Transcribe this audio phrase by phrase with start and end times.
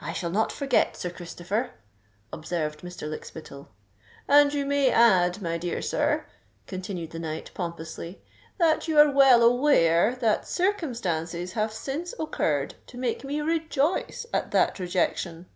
[0.00, 1.70] "I shall not forget, Sir Christopher,"
[2.32, 3.08] observed Mr.
[3.08, 3.68] Lykspittal.
[4.26, 6.26] "And you may add, my dear sir,"
[6.66, 8.20] continued the knight, pompously,
[8.58, 14.50] "that you are well aware that circumstances have since occurred to make me rejoice at
[14.50, 15.46] that rejection."